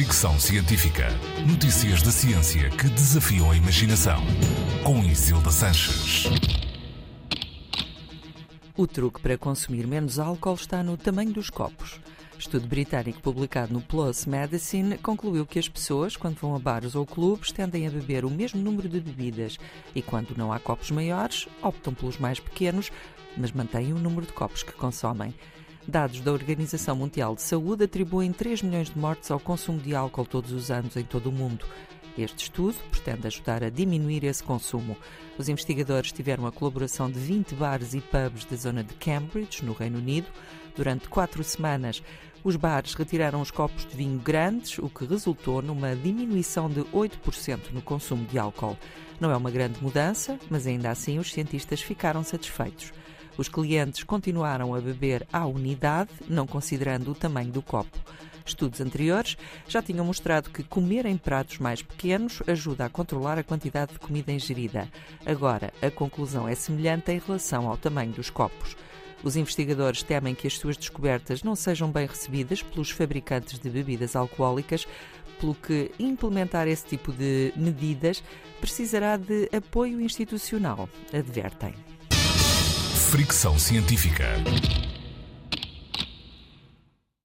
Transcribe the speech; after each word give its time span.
Fricção 0.00 0.40
Científica. 0.40 1.08
Notícias 1.46 2.00
da 2.00 2.10
ciência 2.10 2.70
que 2.70 2.88
desafiam 2.88 3.50
a 3.50 3.54
imaginação. 3.54 4.18
Com 4.82 5.04
Isilda 5.04 5.50
Sanches. 5.50 6.24
O 8.74 8.86
truque 8.86 9.20
para 9.20 9.36
consumir 9.36 9.86
menos 9.86 10.18
álcool 10.18 10.54
está 10.54 10.82
no 10.82 10.96
tamanho 10.96 11.34
dos 11.34 11.50
copos. 11.50 12.00
Estudo 12.38 12.66
britânico 12.66 13.20
publicado 13.20 13.74
no 13.74 13.82
PLOS 13.82 14.24
Medicine 14.24 14.96
concluiu 14.96 15.44
que 15.44 15.58
as 15.58 15.68
pessoas, 15.68 16.16
quando 16.16 16.38
vão 16.38 16.56
a 16.56 16.58
bares 16.58 16.94
ou 16.94 17.04
clubes, 17.04 17.52
tendem 17.52 17.86
a 17.86 17.90
beber 17.90 18.24
o 18.24 18.30
mesmo 18.30 18.62
número 18.62 18.88
de 18.88 19.00
bebidas 19.00 19.58
e, 19.94 20.00
quando 20.00 20.34
não 20.34 20.50
há 20.50 20.58
copos 20.58 20.90
maiores, 20.90 21.46
optam 21.60 21.92
pelos 21.92 22.16
mais 22.16 22.40
pequenos, 22.40 22.90
mas 23.36 23.52
mantêm 23.52 23.92
o 23.92 23.98
número 23.98 24.24
de 24.24 24.32
copos 24.32 24.62
que 24.62 24.72
consomem. 24.72 25.34
Dados 25.88 26.20
da 26.20 26.30
Organização 26.30 26.94
Mundial 26.94 27.34
de 27.34 27.42
Saúde 27.42 27.84
atribuem 27.84 28.32
3 28.32 28.62
milhões 28.62 28.90
de 28.90 28.98
mortes 28.98 29.30
ao 29.30 29.40
consumo 29.40 29.80
de 29.80 29.94
álcool 29.94 30.26
todos 30.26 30.52
os 30.52 30.70
anos 30.70 30.94
em 30.94 31.04
todo 31.04 31.30
o 31.30 31.32
mundo. 31.32 31.64
Este 32.18 32.44
estudo 32.44 32.76
pretende 32.90 33.26
ajudar 33.26 33.64
a 33.64 33.70
diminuir 33.70 34.24
esse 34.24 34.42
consumo. 34.42 34.96
Os 35.38 35.48
investigadores 35.48 36.12
tiveram 36.12 36.46
a 36.46 36.52
colaboração 36.52 37.10
de 37.10 37.18
20 37.18 37.54
bares 37.54 37.94
e 37.94 38.00
pubs 38.00 38.44
da 38.44 38.56
zona 38.56 38.84
de 38.84 38.92
Cambridge, 38.94 39.64
no 39.64 39.72
Reino 39.72 39.98
Unido. 39.98 40.28
Durante 40.76 41.08
quatro 41.08 41.42
semanas, 41.42 42.02
os 42.44 42.56
bares 42.56 42.94
retiraram 42.94 43.40
os 43.40 43.50
copos 43.50 43.86
de 43.86 43.96
vinho 43.96 44.18
grandes, 44.18 44.78
o 44.78 44.88
que 44.88 45.06
resultou 45.06 45.62
numa 45.62 45.96
diminuição 45.96 46.68
de 46.68 46.80
8% 46.80 47.70
no 47.72 47.80
consumo 47.80 48.26
de 48.26 48.38
álcool. 48.38 48.78
Não 49.18 49.30
é 49.30 49.36
uma 49.36 49.50
grande 49.50 49.82
mudança, 49.82 50.38
mas 50.50 50.66
ainda 50.66 50.90
assim 50.90 51.18
os 51.18 51.32
cientistas 51.32 51.80
ficaram 51.80 52.22
satisfeitos. 52.22 52.92
Os 53.40 53.48
clientes 53.48 54.04
continuaram 54.04 54.74
a 54.74 54.80
beber 54.82 55.26
à 55.32 55.46
unidade, 55.46 56.10
não 56.28 56.46
considerando 56.46 57.10
o 57.10 57.14
tamanho 57.14 57.50
do 57.50 57.62
copo. 57.62 57.98
Estudos 58.44 58.82
anteriores 58.82 59.34
já 59.66 59.80
tinham 59.80 60.04
mostrado 60.04 60.50
que 60.50 60.62
comer 60.62 61.06
em 61.06 61.16
pratos 61.16 61.56
mais 61.56 61.80
pequenos 61.80 62.42
ajuda 62.46 62.84
a 62.84 62.90
controlar 62.90 63.38
a 63.38 63.42
quantidade 63.42 63.94
de 63.94 63.98
comida 63.98 64.30
ingerida. 64.30 64.86
Agora, 65.24 65.72
a 65.80 65.90
conclusão 65.90 66.46
é 66.46 66.54
semelhante 66.54 67.12
em 67.12 67.18
relação 67.18 67.66
ao 67.66 67.78
tamanho 67.78 68.12
dos 68.12 68.28
copos. 68.28 68.76
Os 69.24 69.36
investigadores 69.36 70.02
temem 70.02 70.34
que 70.34 70.46
as 70.46 70.58
suas 70.58 70.76
descobertas 70.76 71.42
não 71.42 71.56
sejam 71.56 71.90
bem 71.90 72.06
recebidas 72.06 72.62
pelos 72.62 72.90
fabricantes 72.90 73.58
de 73.58 73.70
bebidas 73.70 74.16
alcoólicas, 74.16 74.86
pelo 75.40 75.54
que 75.54 75.90
implementar 75.98 76.68
esse 76.68 76.84
tipo 76.84 77.10
de 77.10 77.54
medidas 77.56 78.22
precisará 78.60 79.16
de 79.16 79.48
apoio 79.50 79.98
institucional, 79.98 80.86
advertem. 81.10 81.72
Fricção 83.10 83.58
Científica. 83.58 84.24